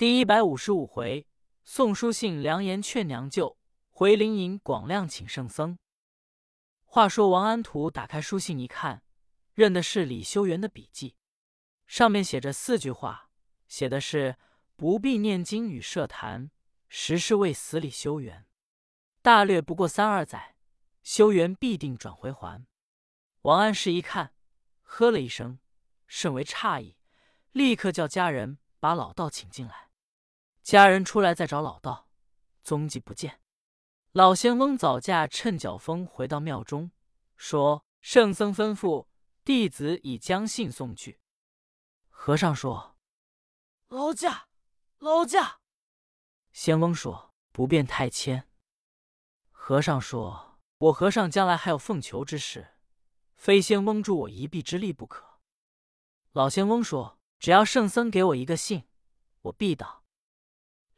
[0.00, 1.26] 第一百五十五回，
[1.62, 3.58] 送书信良言劝娘舅，
[3.90, 5.78] 回灵隐广亮请圣僧。
[6.86, 9.02] 话说王安图打开书信一看，
[9.52, 11.16] 认的是李修缘的笔记，
[11.86, 13.28] 上面写着四句话，
[13.68, 14.36] 写的是
[14.74, 16.50] 不必念经与设坛，
[16.88, 18.46] 实是为死李修缘。
[19.20, 20.56] 大略不过三二载，
[21.02, 22.66] 修缘必定转回还。
[23.42, 24.32] 王安石一看，
[24.80, 25.58] 呵了一声，
[26.06, 26.96] 甚为诧异，
[27.52, 29.89] 立刻叫家人把老道请进来。
[30.70, 32.06] 家人出来再找老道，
[32.62, 33.40] 踪迹不见。
[34.12, 36.92] 老仙翁早驾趁脚风回到庙中，
[37.36, 39.08] 说：“圣僧吩咐，
[39.44, 41.18] 弟子已将信送去。”
[42.08, 42.96] 和尚说
[43.90, 44.46] ：“劳驾，
[45.00, 45.58] 劳驾。”
[46.54, 48.48] 仙翁说：“不便太谦。”
[49.50, 52.76] 和尚说：“我和尚将来还有奉求之事，
[53.34, 55.40] 非仙翁助我一臂之力不可。”
[56.30, 58.84] 老仙翁说：“只要圣僧给我一个信，
[59.40, 59.98] 我必到。”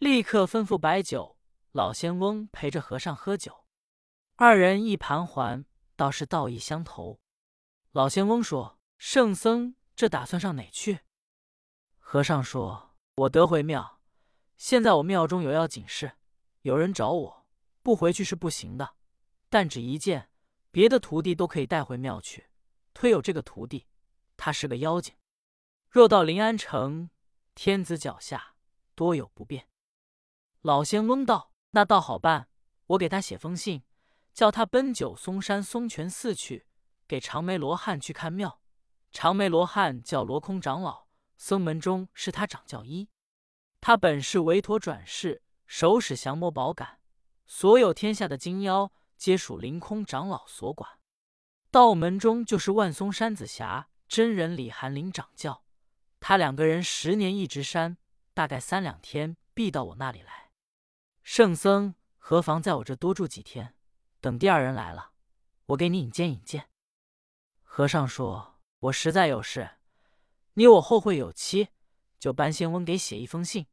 [0.03, 1.39] 立刻吩咐摆酒，
[1.71, 3.67] 老仙翁陪着和尚喝酒，
[4.35, 5.65] 二人一盘桓，
[5.95, 7.21] 倒是道义相投。
[7.93, 11.03] 老仙翁说：“圣僧这打算上哪去？”
[12.01, 14.01] 和尚说：“我得回庙，
[14.57, 16.15] 现在我庙中有要紧事，
[16.63, 17.47] 有人找我，
[17.85, 18.97] 不回去是不行的。
[19.49, 20.31] 但只一件，
[20.73, 22.49] 别的徒弟都可以带回庙去。
[22.93, 23.87] 推有这个徒弟，
[24.37, 25.15] 他是个妖精，
[25.89, 27.09] 若到临安城，
[27.55, 28.57] 天子脚下
[28.97, 29.65] 多有不便。”
[30.63, 32.47] 老仙翁道：“那倒好办，
[32.87, 33.83] 我给他写封信，
[34.33, 36.67] 叫他奔九松山松泉寺去，
[37.09, 38.61] 给长眉罗汉去看庙。
[39.11, 43.09] 长眉罗汉叫罗空长老，僧门中是他掌教一。
[43.81, 47.01] 他本是韦陀转世，手使降魔宝杆，
[47.45, 50.89] 所有天下的精妖皆属凌空长老所管。
[51.73, 55.65] 道门中就是万松山子霞真人李寒林掌教，
[56.21, 57.97] 他两个人十年一值山，
[58.33, 60.41] 大概三两天必到我那里来。”
[61.23, 63.75] 圣僧何妨在我这多住几天？
[64.21, 65.13] 等第二人来了，
[65.67, 66.69] 我给你引荐引荐。
[67.63, 69.79] 和尚说：“我实在有事，
[70.55, 71.69] 你我后会有期，
[72.19, 73.67] 就搬仙翁给写一封信，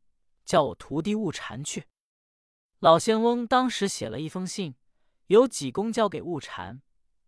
[0.45, 1.87] 叫我徒弟悟禅去。”
[2.79, 4.75] 老仙翁当时写了一封信，
[5.27, 6.81] 由济公交给悟禅，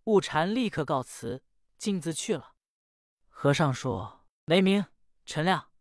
[0.06, 1.44] 悟禅立刻告辞，
[1.78, 2.54] 径自去了。
[3.28, 4.86] 和尚说：“雷鸣、
[5.26, 5.72] 陈亮，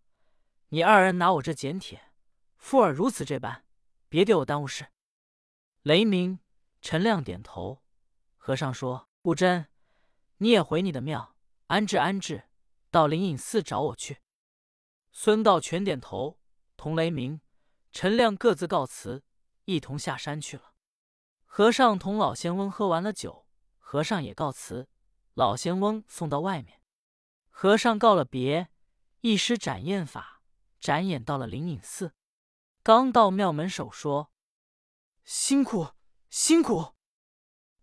[0.70, 2.10] 你二人拿我这简帖，
[2.56, 3.64] 附尔如此这般。”
[4.10, 4.88] 别给我耽误事。
[5.82, 6.40] 雷鸣、
[6.82, 7.80] 陈亮点头。
[8.36, 9.68] 和尚说：“不真，
[10.38, 11.36] 你也回你的庙
[11.68, 12.48] 安置安置，
[12.90, 14.18] 到灵隐寺找我去。”
[15.12, 16.40] 孙道全点头，
[16.76, 17.40] 同雷鸣、
[17.92, 19.22] 陈亮各自告辞，
[19.66, 20.72] 一同下山去了。
[21.44, 23.46] 和尚同老仙翁喝完了酒，
[23.78, 24.88] 和尚也告辞，
[25.34, 26.80] 老仙翁送到外面。
[27.48, 28.70] 和尚告了别，
[29.20, 30.42] 一施展焰法，
[30.80, 32.12] 展眼到了灵隐寺。
[32.82, 34.32] 刚到庙门，首说
[35.22, 35.88] ：“辛苦
[36.30, 36.94] 辛苦。”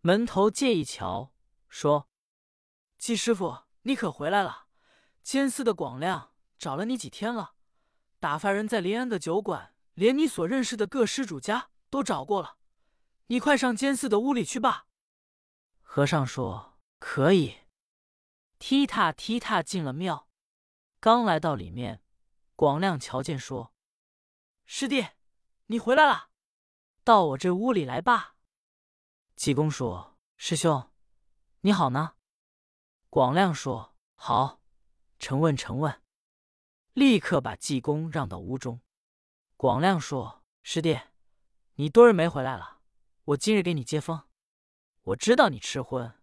[0.02, 1.34] 门头借一瞧，
[1.70, 2.10] 说
[2.98, 4.66] ：“季师傅，你可回来了？
[5.22, 7.54] 监寺的广亮找了你几天了，
[8.20, 12.58] 打发人在临安的酒馆，连你所认识的各施主家都找过了。
[13.28, 14.88] 你快上监寺的屋里去吧。”
[15.84, 17.58] 和尚说：“可以。”
[18.58, 20.28] 踢踏踢踏进了庙，
[21.00, 22.02] 刚来到里面，
[22.56, 23.72] 广亮瞧见，说。
[24.70, 25.08] 师弟，
[25.68, 26.28] 你回来了，
[27.06, 28.36] 到我这屋里来吧。
[29.38, 30.92] 济公说：“师兄，
[31.62, 32.16] 你好呢。”
[33.10, 34.62] 广亮说：“好，
[35.20, 36.02] 承问承问。”
[36.92, 38.82] 立刻把济公让到屋中。
[39.56, 41.00] 广亮说：“师弟，
[41.76, 42.82] 你多日没回来了，
[43.24, 44.28] 我今日给你接风。
[45.04, 46.14] 我知道你吃荤，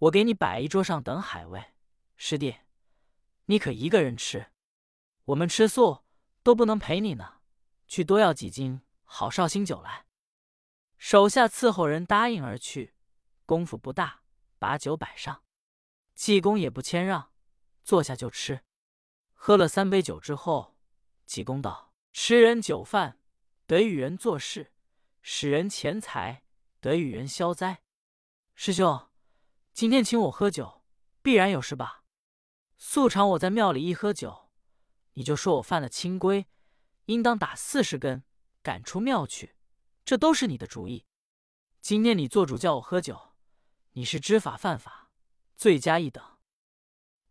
[0.00, 1.72] 我给你摆一桌上等海味。
[2.18, 2.58] 师弟，
[3.46, 4.52] 你可一个人吃，
[5.24, 6.04] 我们吃素
[6.42, 7.36] 都不能陪你呢。”
[7.90, 10.06] 去多要几斤好绍兴酒来。
[10.96, 12.94] 手下伺候人答应而去，
[13.44, 14.22] 功夫不大，
[14.60, 15.42] 把酒摆上。
[16.14, 17.32] 济公也不谦让，
[17.82, 18.62] 坐下就吃。
[19.34, 20.78] 喝了三杯酒之后，
[21.26, 23.18] 济公道：“吃人酒饭，
[23.66, 24.66] 得与人做事；
[25.20, 26.44] 使人钱财，
[26.78, 27.82] 得与人消灾。
[28.54, 29.08] 师兄，
[29.72, 30.84] 今天请我喝酒，
[31.22, 32.04] 必然有事吧？
[32.78, 34.48] 素常我在庙里一喝酒，
[35.14, 36.46] 你就说我犯了清规。”
[37.10, 38.22] 应当打四十根，
[38.62, 39.56] 赶出庙去。
[40.04, 41.04] 这都是你的主意。
[41.80, 43.34] 今天你做主叫我喝酒，
[43.94, 45.10] 你是知法犯法，
[45.56, 46.24] 罪加一等。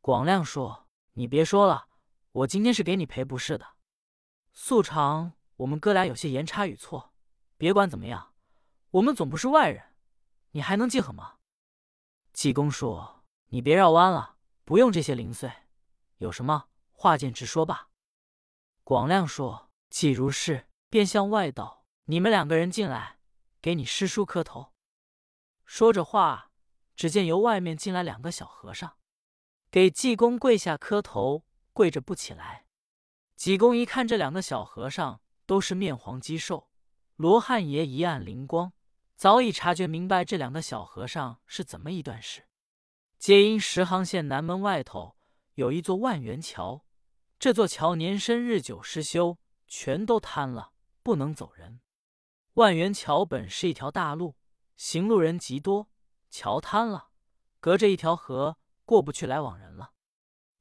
[0.02, 1.88] 广亮说：“你别说了，
[2.34, 3.78] 我今天是给你赔不是的。
[4.52, 7.14] 素常我们哥俩有些言差语错，
[7.56, 8.34] 别管怎么样，
[8.92, 9.94] 我们总不是外人，
[10.52, 11.38] 你还能记恨吗？”
[12.34, 14.36] 济公说：“你别绕弯了，
[14.66, 15.50] 不用这些零碎，
[16.18, 17.88] 有什么话见直说吧。”
[18.84, 19.69] 广亮说。
[19.90, 23.18] 既如是，便向外道：“你们两个人进来，
[23.62, 24.74] 给你师叔磕头。”
[25.66, 26.52] 说着话，
[26.96, 28.98] 只见由外面进来两个小和尚，
[29.72, 31.44] 给济公跪下磕头，
[31.74, 32.66] 跪着不起来。
[33.36, 36.70] 济公一看这两个小和尚都是面黄肌瘦，
[37.16, 38.74] 罗汉爷一暗灵光，
[39.16, 42.48] 早已察觉明白这两个小和尚是怎么一段事。
[43.18, 45.16] 皆因石行县南门外头
[45.56, 46.86] 有一座万元桥，
[47.40, 49.38] 这座桥年深日久失修。
[49.70, 50.74] 全都瘫了，
[51.04, 51.80] 不能走人。
[52.56, 54.36] 万元桥本是一条大路，
[54.76, 55.90] 行路人极多，
[56.30, 57.12] 桥瘫了，
[57.62, 59.94] 隔着一条河，过不去来往人了。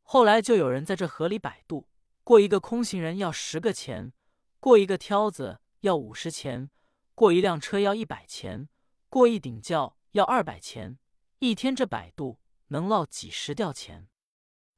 [0.03, 1.89] 后来就有人在这河里摆渡，
[2.23, 4.13] 过一个空行人要十个钱，
[4.61, 6.71] 过一个挑子要五十钱，
[7.15, 8.69] 过一辆车要一百钱，
[9.09, 10.99] 过一顶轿要二百钱。
[11.41, 12.39] 一天这摆渡
[12.69, 14.09] 能捞几十吊钱，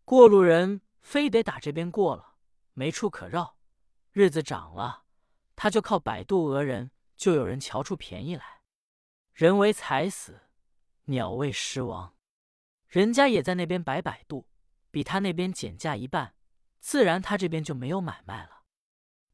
[0.05, 2.37] 过路人非得打这边过了，
[2.75, 3.56] 没处可绕。
[4.12, 5.05] 日子长了，
[5.55, 8.62] 他就靠摆渡讹人，就有人瞧出便宜来。
[9.33, 10.49] 人为财死，
[11.05, 12.17] 鸟为食亡。
[12.89, 14.49] 人家也在那边摆摆渡，
[14.91, 16.35] 比他那边减价一半，
[16.81, 18.65] 自然他这边就没有买卖了。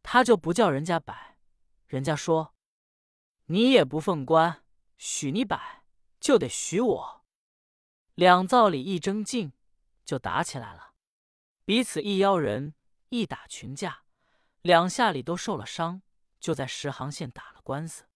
[0.02, 1.38] 他就不叫人家摆，
[1.87, 2.55] 人家说
[3.46, 4.62] 你也不奉官，
[4.99, 5.84] 许你摆
[6.20, 7.25] 就得许我。
[8.14, 9.52] 两造里一争竞，
[10.05, 10.94] 就打起来了，
[11.64, 12.75] 彼此一邀人，
[13.08, 14.06] 一打群架。
[14.66, 16.02] 两下里都受了伤，
[16.40, 18.08] 就在石行县打了官司。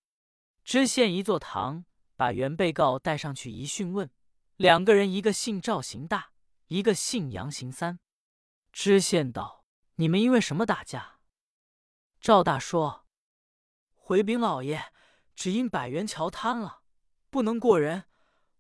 [0.65, 1.85] 知县一坐堂，
[2.17, 4.11] 把原被告带上去一讯问，
[4.57, 6.33] 两个人一个姓赵行大，
[6.67, 8.01] 一个姓杨行三。
[8.73, 9.65] 知县道
[9.95, 11.21] ：“你们因为什么打架？”
[12.21, 13.07] 赵大说
[13.95, 14.93] ：“回禀老爷，
[15.37, 16.83] 只因百元桥瘫了，
[17.31, 18.07] 不能过人。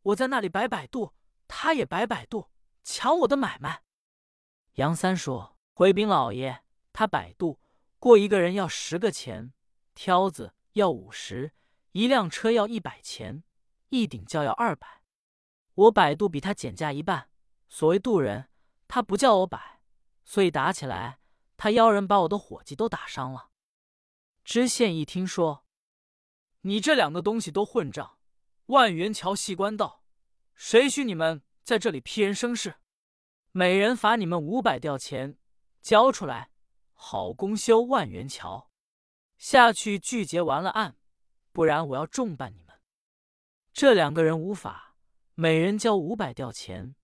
[0.02, 1.16] 我在那里摆摆渡，
[1.48, 2.52] 他也摆摆渡，
[2.84, 3.82] 抢我的买卖。”
[4.74, 6.62] 杨三说：“回禀老爷，
[6.92, 7.58] 他摆渡。”
[8.00, 9.52] 过一个人要十个钱，
[9.94, 11.52] 挑子要五十，
[11.92, 13.44] 一辆车要一百钱，
[13.90, 15.02] 一顶轿要二百。
[15.74, 17.28] 我摆渡比他减价一半，
[17.68, 18.48] 所谓渡人，
[18.88, 19.82] 他不叫我摆，
[20.24, 21.20] 所以打起来，
[21.58, 23.50] 他邀人把我的伙计都打伤了。
[24.44, 25.66] 知县一听说，
[26.62, 28.16] 你这两个东西都混账！
[28.66, 30.04] 万元桥系官道，
[30.54, 32.76] 谁许你们在这里批人生事？
[33.52, 35.36] 每人罚你们五百吊钱，
[35.82, 36.49] 交出来。
[37.02, 38.70] 好公修万元桥，
[39.38, 40.98] 下去拒结完了案，
[41.50, 42.78] 不然我要重办你们。
[43.72, 44.96] 这两个人无法，
[45.34, 46.94] 每人交五百吊钱。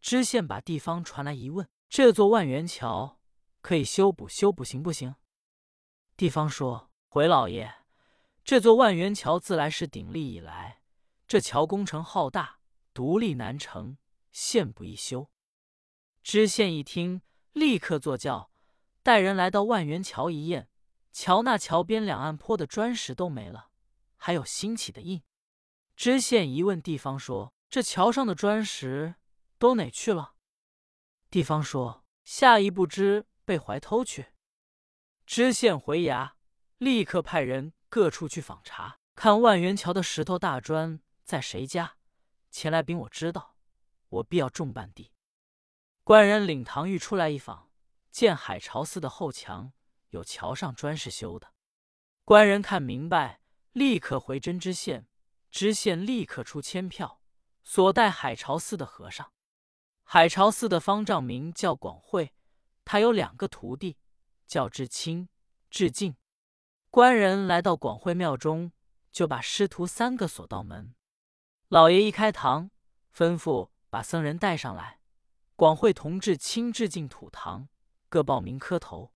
[0.00, 3.20] 知县把地方传来一问：这座万元桥
[3.60, 5.14] 可以修补修补行不行？
[6.16, 7.72] 地方说：回老爷，
[8.44, 10.82] 这座万元桥自来是鼎立以来，
[11.28, 12.58] 这桥工程浩大，
[12.92, 13.96] 独立难成，
[14.32, 15.30] 现不易修。
[16.24, 17.22] 知县一听，
[17.52, 18.50] 立刻坐轿。
[19.06, 20.68] 带人来到万元桥一验，
[21.12, 23.68] 桥那桥边两岸坡的砖石都没了，
[24.16, 25.22] 还有新起的印。
[25.94, 29.14] 知县一问地方说：“这桥上的砖石
[29.58, 30.34] 都哪去了？”
[31.30, 34.32] 地方说：“下一步知被怀偷去。”
[35.24, 36.32] 知县回衙，
[36.78, 41.94] 立刻派人各处去访查，看万元桥的石头大砖在谁家，
[42.50, 43.54] 前来禀我知道，
[44.08, 45.12] 我必要重办地。
[46.02, 47.65] 官人领唐玉出来一访。
[48.16, 49.74] 见海潮寺的后墙
[50.08, 51.52] 有桥上砖是修的，
[52.24, 53.42] 官人看明白，
[53.72, 55.06] 立刻回真知县，
[55.50, 57.20] 知县立刻出签票，
[57.62, 59.30] 所带海潮寺的和尚。
[60.02, 62.32] 海潮寺的方丈名叫广惠，
[62.86, 63.98] 他有两个徒弟，
[64.46, 65.28] 叫知清、
[65.68, 66.16] 智敬。
[66.88, 68.72] 官人来到广惠庙中，
[69.12, 70.94] 就把师徒三个锁到门。
[71.68, 72.70] 老爷一开堂，
[73.14, 75.00] 吩咐把僧人带上来。
[75.54, 77.68] 广惠同志清、智敬土堂。
[78.08, 79.12] 各报名磕头。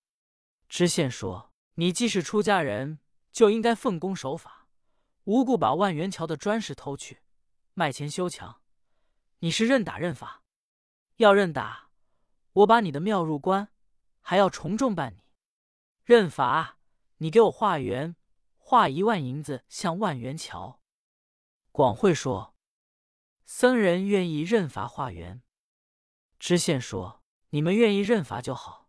[0.69, 2.99] 知县说：“你既是出家人，
[3.31, 4.67] 就应该奉公守法，
[5.25, 7.21] 无故把万元桥的砖石偷去，
[7.73, 8.61] 卖钱修墙。
[9.39, 10.43] 你是认打认罚？
[11.17, 11.89] 要认打，
[12.53, 13.69] 我把你的庙入关，
[14.21, 15.23] 还要重重办你；
[16.03, 16.77] 认罚，
[17.17, 18.15] 你给我化缘，
[18.57, 20.79] 化一万银子向万元桥。”
[21.71, 22.55] 广惠说
[23.45, 25.41] ：“僧人愿意认罚化缘。”
[26.39, 28.80] 知县说：“你们愿意认罚就好。”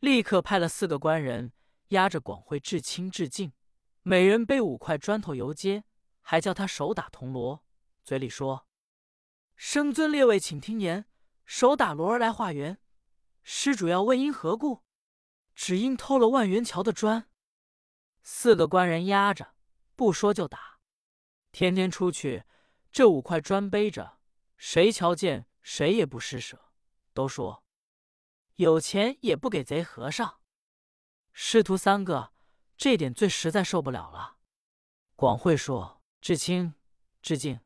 [0.00, 1.52] 立刻派了四个官人
[1.88, 3.52] 押着广惠至亲致敬，
[4.02, 5.84] 每人背五块砖头游街，
[6.20, 7.64] 还叫他手打铜锣，
[8.04, 8.66] 嘴里说
[9.56, 11.06] ：“生尊列位，请听言，
[11.44, 12.78] 手打锣儿来化缘。
[13.42, 14.82] 施主要问因何故？
[15.54, 17.28] 只因偷了万元桥的砖。”
[18.22, 19.54] 四个官人压着，
[19.94, 20.78] 不说就打。
[21.52, 22.44] 天天出去，
[22.92, 24.18] 这五块砖背着，
[24.56, 26.72] 谁瞧见谁也不施舍，
[27.14, 27.65] 都说。
[28.56, 30.40] 有钱也不给贼和尚。
[31.32, 32.32] 师徒三个，
[32.76, 34.36] 这点最实在受不了了。
[35.14, 36.74] 广慧说：“至清、
[37.22, 37.60] 致敬，